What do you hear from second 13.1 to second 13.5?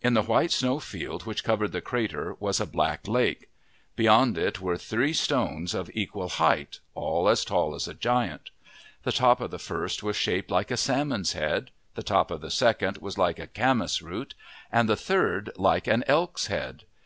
like a